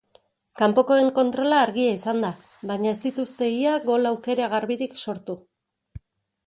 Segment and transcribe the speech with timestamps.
[0.61, 2.31] Kanpokoen kontrola argia izan da
[2.73, 5.39] baina ez dituzte ia gol aukera garbirik sortu.